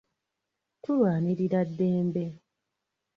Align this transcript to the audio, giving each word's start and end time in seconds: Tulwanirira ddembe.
Tulwanirira 0.83 1.61
ddembe. 1.71 2.25